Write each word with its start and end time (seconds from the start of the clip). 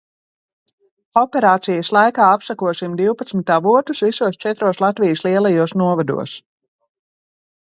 Operācijas 1.21 1.91
laikā 1.97 2.29
apsekosim 2.37 2.95
divpadsmit 3.01 3.53
avotus 3.57 4.01
visos 4.07 4.41
četros 4.47 4.83
Latvijas 4.87 5.23
lielajos 5.29 5.77
novados. 5.85 6.35